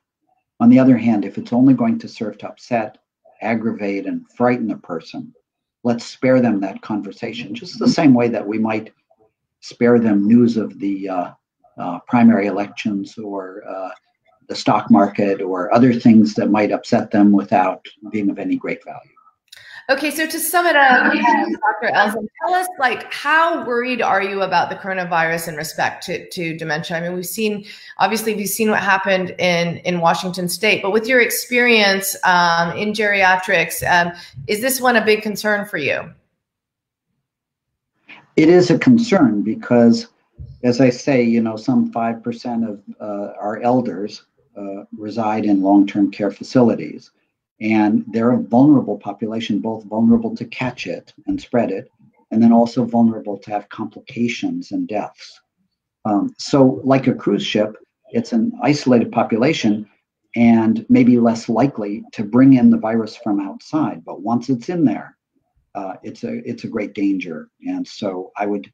On 0.59 0.69
the 0.69 0.79
other 0.79 0.97
hand, 0.97 1.25
if 1.25 1.37
it's 1.37 1.53
only 1.53 1.73
going 1.73 1.97
to 1.99 2.07
serve 2.07 2.37
to 2.39 2.47
upset, 2.49 2.97
aggravate, 3.41 4.05
and 4.05 4.29
frighten 4.31 4.69
a 4.71 4.77
person, 4.77 5.33
let's 5.83 6.05
spare 6.05 6.41
them 6.41 6.59
that 6.59 6.81
conversation, 6.81 7.55
just 7.55 7.79
the 7.79 7.87
same 7.87 8.13
way 8.13 8.27
that 8.27 8.45
we 8.45 8.59
might 8.59 8.93
spare 9.61 9.99
them 9.99 10.27
news 10.27 10.57
of 10.57 10.77
the 10.79 11.09
uh, 11.09 11.31
uh, 11.77 11.99
primary 12.07 12.47
elections 12.47 13.17
or 13.17 13.63
uh, 13.67 13.89
the 14.47 14.55
stock 14.55 14.91
market 14.91 15.41
or 15.41 15.73
other 15.73 15.93
things 15.93 16.33
that 16.33 16.51
might 16.51 16.71
upset 16.71 17.09
them 17.09 17.31
without 17.31 17.85
being 18.11 18.29
of 18.29 18.37
any 18.37 18.55
great 18.55 18.83
value. 18.83 19.10
Okay, 19.91 20.09
so 20.09 20.25
to 20.25 20.39
sum 20.39 20.65
it 20.67 20.77
up, 20.77 21.11
Dr. 21.11 21.93
Ellison, 21.93 22.25
tell 22.41 22.53
us 22.53 22.67
like 22.79 23.11
how 23.11 23.65
worried 23.65 24.01
are 24.01 24.23
you 24.23 24.41
about 24.41 24.69
the 24.69 24.75
coronavirus 24.77 25.49
in 25.49 25.55
respect 25.57 26.05
to, 26.05 26.29
to 26.29 26.57
dementia? 26.57 26.95
I 26.95 27.01
mean, 27.01 27.13
we've 27.13 27.25
seen 27.25 27.65
obviously 27.97 28.33
we've 28.33 28.47
seen 28.47 28.69
what 28.69 28.79
happened 28.79 29.35
in 29.37 29.79
in 29.79 29.99
Washington 29.99 30.47
State, 30.47 30.81
but 30.81 30.91
with 30.93 31.07
your 31.07 31.19
experience 31.19 32.15
um, 32.23 32.71
in 32.77 32.93
geriatrics, 32.93 33.85
um, 33.85 34.13
is 34.47 34.61
this 34.61 34.79
one 34.79 34.95
a 34.95 35.03
big 35.03 35.23
concern 35.23 35.67
for 35.67 35.77
you? 35.77 36.09
It 38.37 38.47
is 38.47 38.71
a 38.71 38.79
concern 38.79 39.41
because, 39.41 40.07
as 40.63 40.79
I 40.79 40.89
say, 40.89 41.21
you 41.21 41.41
know, 41.41 41.57
some 41.57 41.91
five 41.91 42.23
percent 42.23 42.63
of 42.63 42.81
uh, 43.01 43.33
our 43.37 43.59
elders 43.61 44.23
uh, 44.55 44.85
reside 44.97 45.43
in 45.43 45.61
long-term 45.61 46.11
care 46.11 46.31
facilities 46.31 47.11
and 47.61 48.03
they're 48.07 48.31
a 48.31 48.41
vulnerable 48.41 48.97
population, 48.97 49.59
both 49.59 49.85
vulnerable 49.85 50.35
to 50.35 50.45
catch 50.45 50.87
it 50.87 51.13
and 51.27 51.39
spread 51.39 51.71
it, 51.71 51.89
and 52.31 52.41
then 52.41 52.51
also 52.51 52.83
vulnerable 52.83 53.37
to 53.37 53.51
have 53.51 53.69
complications 53.69 54.71
and 54.71 54.87
deaths. 54.87 55.39
Um, 56.05 56.33
so, 56.39 56.81
like 56.83 57.05
a 57.05 57.13
cruise 57.13 57.45
ship, 57.45 57.75
it's 58.09 58.33
an 58.33 58.51
isolated 58.63 59.11
population 59.11 59.87
and 60.35 60.85
maybe 60.89 61.19
less 61.19 61.49
likely 61.49 62.03
to 62.13 62.23
bring 62.23 62.53
in 62.53 62.71
the 62.71 62.77
virus 62.77 63.15
from 63.15 63.39
outside. 63.39 64.03
But 64.03 64.21
once 64.21 64.49
it's 64.49 64.69
in 64.69 64.83
there, 64.83 65.15
uh, 65.75 65.93
it's 66.01 66.23
a 66.23 66.41
it's 66.49 66.63
a 66.63 66.69
great 66.69 66.95
danger. 66.95 67.49
And 67.67 67.87
so, 67.87 68.31
I 68.37 68.47
would 68.47 68.71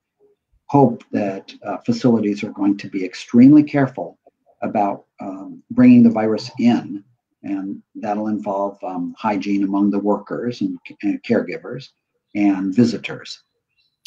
hope 0.68 1.04
that 1.12 1.54
uh, 1.66 1.78
facilities 1.86 2.44
are 2.44 2.52
going 2.52 2.78
to 2.78 2.90
be 2.90 3.04
extremely 3.04 3.64
careful 3.64 4.18
about 4.62 5.06
um, 5.20 5.62
bringing 5.72 6.04
the 6.04 6.10
virus 6.10 6.50
in 6.60 7.04
and 7.44 7.82
that'll 7.96 8.28
involve 8.28 8.82
um, 8.84 9.16
hygiene 9.18 9.64
among 9.64 9.92
the 9.92 10.00
workers 10.00 10.62
and, 10.62 10.78
and, 11.04 11.22
caregivers 11.24 11.90
and 12.36 12.76
visitors. 12.76 13.44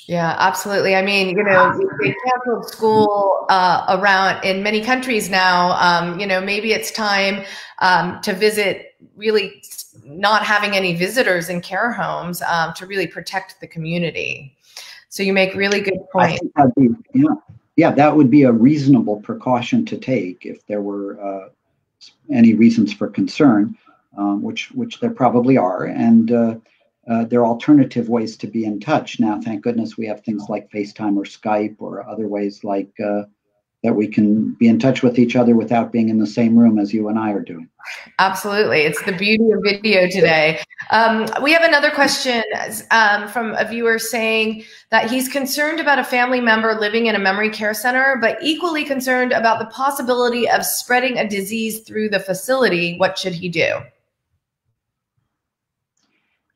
Yeah, 0.06 0.34
absolutely. 0.38 0.96
I 0.96 1.02
mean, 1.02 1.36
you 1.36 1.44
know, 1.44 1.78
they 2.02 2.14
canceled 2.24 2.68
school 2.68 3.46
uh, 3.48 3.98
around 4.00 4.42
in 4.44 4.62
many 4.62 4.80
countries 4.80 5.30
now. 5.30 5.72
Um, 5.72 6.18
you 6.18 6.26
know, 6.26 6.40
maybe 6.40 6.72
it's 6.72 6.90
time 6.90 7.44
um, 7.78 8.20
to 8.22 8.32
visit. 8.32 8.94
Really, 9.14 9.62
not 10.04 10.42
having 10.42 10.74
any 10.74 10.96
visitors 10.96 11.48
in 11.48 11.60
care 11.60 11.92
homes 11.92 12.42
um, 12.42 12.72
to 12.74 12.86
really 12.86 13.06
protect 13.06 13.60
the 13.60 13.66
community. 13.66 14.56
So 15.10 15.22
you 15.22 15.32
make 15.32 15.54
really 15.54 15.80
good 15.80 16.00
point. 16.12 16.40
Be, 16.76 16.88
yeah, 17.14 17.28
yeah, 17.76 17.90
that 17.92 18.14
would 18.14 18.30
be 18.30 18.44
a 18.44 18.52
reasonable 18.52 19.20
precaution 19.20 19.84
to 19.86 19.98
take 19.98 20.46
if 20.46 20.66
there 20.66 20.82
were 20.82 21.20
uh, 21.20 21.48
any 22.32 22.54
reasons 22.54 22.92
for 22.92 23.08
concern, 23.08 23.76
um, 24.16 24.42
which 24.42 24.70
which 24.72 25.00
there 25.00 25.10
probably 25.10 25.56
are, 25.56 25.84
and 25.84 26.32
uh, 26.32 26.54
uh, 27.08 27.24
there 27.24 27.40
are 27.40 27.46
alternative 27.46 28.08
ways 28.08 28.36
to 28.36 28.46
be 28.46 28.64
in 28.64 28.80
touch. 28.80 29.20
Now, 29.20 29.40
thank 29.40 29.62
goodness 29.62 29.96
we 29.96 30.06
have 30.06 30.20
things 30.22 30.48
like 30.48 30.70
FaceTime 30.70 31.16
or 31.16 31.24
Skype 31.24 31.76
or 31.78 32.06
other 32.08 32.28
ways 32.28 32.64
like 32.64 32.92
uh, 33.04 33.24
that 33.82 33.94
we 33.94 34.06
can 34.06 34.52
be 34.54 34.68
in 34.68 34.78
touch 34.78 35.02
with 35.02 35.18
each 35.18 35.36
other 35.36 35.56
without 35.56 35.90
being 35.90 36.10
in 36.10 36.18
the 36.18 36.26
same 36.26 36.58
room 36.58 36.78
as 36.78 36.92
you 36.92 37.08
and 37.08 37.18
I 37.18 37.32
are 37.32 37.40
doing. 37.40 37.68
Absolutely. 38.18 38.82
It's 38.82 39.02
the 39.04 39.12
beauty 39.12 39.50
of 39.52 39.62
video 39.62 40.06
today. 40.06 40.60
Um, 40.90 41.26
we 41.42 41.52
have 41.52 41.62
another 41.62 41.90
question 41.90 42.42
um, 42.90 43.26
from 43.28 43.54
a 43.54 43.64
viewer 43.64 43.98
saying 43.98 44.64
that 44.90 45.10
he's 45.10 45.28
concerned 45.28 45.80
about 45.80 45.98
a 45.98 46.04
family 46.04 46.40
member 46.40 46.78
living 46.78 47.06
in 47.06 47.14
a 47.14 47.18
memory 47.18 47.48
care 47.48 47.72
center, 47.72 48.18
but 48.20 48.38
equally 48.42 48.84
concerned 48.84 49.32
about 49.32 49.58
the 49.58 49.66
possibility 49.66 50.48
of 50.48 50.64
spreading 50.66 51.16
a 51.16 51.26
disease 51.26 51.80
through 51.80 52.10
the 52.10 52.20
facility. 52.20 52.98
What 52.98 53.18
should 53.18 53.32
he 53.32 53.48
do? 53.48 53.78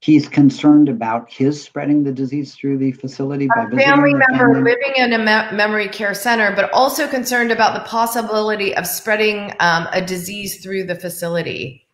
He's 0.04 0.28
concerned 0.28 0.90
about 0.90 1.32
his 1.32 1.62
spreading 1.62 2.04
the 2.04 2.12
disease 2.12 2.54
through 2.54 2.76
the 2.76 2.92
facility 2.92 3.46
by 3.46 3.62
a 3.62 3.70
family 3.70 4.12
member 4.12 4.52
family. 4.52 4.60
living 4.60 4.92
in 4.96 5.14
a 5.14 5.18
me- 5.18 5.56
memory 5.56 5.88
care 5.88 6.12
center, 6.12 6.54
but 6.54 6.70
also 6.74 7.08
concerned 7.08 7.50
about 7.50 7.72
the 7.72 7.88
possibility 7.88 8.76
of 8.76 8.86
spreading 8.86 9.54
um, 9.60 9.88
a 9.92 10.02
disease 10.02 10.62
through 10.62 10.84
the 10.84 10.94
facility. 10.94 11.86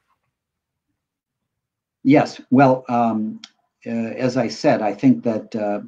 Yes, 2.02 2.40
well, 2.50 2.84
um, 2.88 3.40
uh, 3.86 3.90
as 3.90 4.36
I 4.36 4.48
said, 4.48 4.82
I 4.82 4.92
think 4.92 5.22
that 5.22 5.54
uh, 5.54 5.82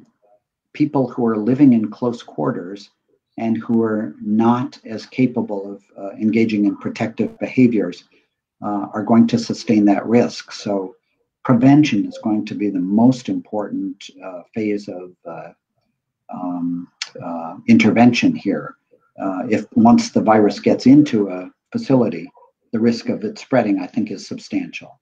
people 0.71 1.09
who 1.09 1.25
are 1.25 1.37
living 1.37 1.73
in 1.73 1.91
close 1.91 2.23
quarters 2.23 2.91
and 3.37 3.57
who 3.57 3.83
are 3.83 4.15
not 4.21 4.79
as 4.85 5.05
capable 5.05 5.73
of 5.73 5.83
uh, 5.97 6.11
engaging 6.11 6.63
in 6.63 6.77
protective 6.77 7.37
behaviors 7.37 8.05
uh, 8.63 8.87
are 8.93 9.03
going 9.03 9.27
to 9.27 9.37
sustain 9.37 9.83
that 9.85 10.05
risk. 10.05 10.53
So 10.53 10.95
prevention 11.43 12.05
is 12.05 12.17
going 12.23 12.45
to 12.45 12.55
be 12.55 12.69
the 12.69 12.79
most 12.79 13.29
important 13.29 14.09
uh, 14.23 14.41
phase 14.53 14.87
of 14.87 15.11
uh, 15.25 15.49
um, 16.33 16.87
uh, 17.23 17.55
intervention 17.67 18.35
here. 18.35 18.75
Uh, 19.21 19.43
if 19.49 19.65
once 19.75 20.11
the 20.11 20.21
virus 20.21 20.59
gets 20.59 20.85
into 20.85 21.29
a 21.29 21.49
facility, 21.71 22.31
the 22.71 22.79
risk 22.79 23.09
of 23.09 23.23
it 23.23 23.37
spreading, 23.37 23.79
I 23.79 23.87
think, 23.87 24.09
is 24.09 24.27
substantial. 24.27 24.99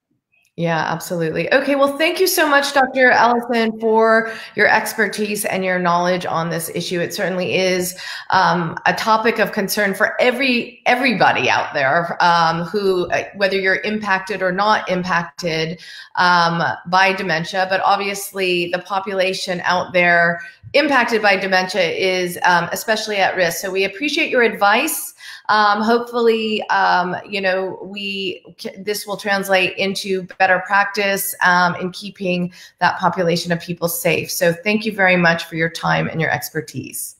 Yeah, 0.57 0.79
absolutely. 0.79 1.51
Okay, 1.53 1.75
well, 1.75 1.97
thank 1.97 2.19
you 2.19 2.27
so 2.27 2.47
much, 2.47 2.73
Dr. 2.73 3.09
Ellison, 3.09 3.79
for 3.79 4.33
your 4.55 4.67
expertise 4.67 5.45
and 5.45 5.63
your 5.63 5.79
knowledge 5.79 6.25
on 6.25 6.49
this 6.49 6.69
issue. 6.75 6.99
It 6.99 7.13
certainly 7.13 7.55
is 7.55 7.97
um, 8.31 8.77
a 8.85 8.93
topic 8.93 9.39
of 9.39 9.53
concern 9.53 9.93
for 9.93 10.19
every 10.21 10.81
everybody 10.85 11.49
out 11.49 11.73
there 11.73 12.21
um, 12.21 12.63
who, 12.63 13.09
uh, 13.11 13.23
whether 13.37 13.57
you're 13.57 13.79
impacted 13.85 14.41
or 14.41 14.51
not 14.51 14.89
impacted 14.89 15.79
um, 16.15 16.61
by 16.87 17.13
dementia, 17.13 17.65
but 17.69 17.79
obviously 17.85 18.67
the 18.73 18.79
population 18.79 19.61
out 19.63 19.93
there 19.93 20.41
impacted 20.73 21.21
by 21.21 21.37
dementia 21.37 21.91
is 21.91 22.37
um, 22.43 22.67
especially 22.73 23.15
at 23.15 23.37
risk. 23.37 23.59
So 23.59 23.71
we 23.71 23.85
appreciate 23.85 24.29
your 24.29 24.43
advice. 24.43 25.13
Um, 25.51 25.81
hopefully, 25.81 26.63
um, 26.69 27.17
you 27.29 27.41
know, 27.41 27.77
we 27.83 28.41
this 28.77 29.05
will 29.05 29.17
translate 29.17 29.75
into 29.77 30.23
better 30.39 30.63
practice 30.65 31.35
um, 31.43 31.75
in 31.75 31.91
keeping 31.91 32.53
that 32.79 32.97
population 32.97 33.51
of 33.51 33.59
people 33.59 33.89
safe. 33.89 34.31
So 34.31 34.53
thank 34.53 34.85
you 34.85 34.93
very 34.93 35.17
much 35.17 35.43
for 35.43 35.57
your 35.57 35.69
time 35.69 36.07
and 36.07 36.21
your 36.21 36.31
expertise. 36.31 37.17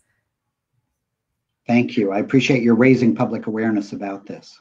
Thank 1.68 1.98
you. 1.98 2.14
I 2.14 2.20
appreciate 2.20 2.64
your 2.64 2.76
raising 2.76 3.14
public 3.14 3.48
awareness 3.48 3.92
about 3.92 4.26
this. 4.26 4.58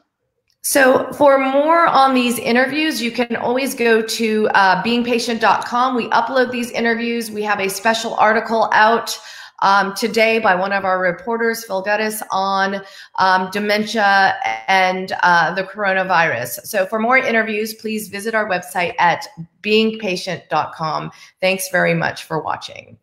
So 0.63 1.11
for 1.13 1.39
more 1.39 1.87
on 1.87 2.13
these 2.13 2.41
interviews, 2.41 3.01
you 3.01 3.13
can 3.13 3.37
always 3.37 3.77
go 3.77 4.03
to 4.03 4.49
uh, 4.49 4.83
beingpatient.com. 4.83 5.95
We 5.95 6.09
upload 6.09 6.51
these 6.51 6.73
interviews. 6.73 7.31
We 7.31 7.43
have 7.45 7.61
a 7.61 7.71
special 7.71 8.15
article 8.15 8.69
out 8.73 9.17
um, 9.63 9.95
today 9.95 10.39
by 10.39 10.55
one 10.55 10.73
of 10.73 10.85
our 10.85 11.01
reporters, 11.01 11.65
Phil 11.65 11.85
Gutis, 11.85 12.23
on 12.31 12.83
um, 13.19 13.51
dementia 13.53 14.35
and 14.69 15.13
uh, 15.23 15.55
the 15.55 15.65
coronavirus. 15.65 16.67
So 16.67 16.87
for 16.87 16.99
more 16.99 17.19
interviews, 17.19 17.75
please 17.75 18.09
visit 18.09 18.35
our 18.35 18.49
website 18.49 18.95
at 18.99 19.27
beingpatient.com. 19.63 21.11
Thanks 21.41 21.69
very 21.71 21.95
much 21.95 22.25
for 22.25 22.41
watching. 22.43 22.99